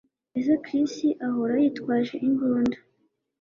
[0.39, 0.93] Ese Chris
[1.27, 2.77] ahora yitwaje imbunda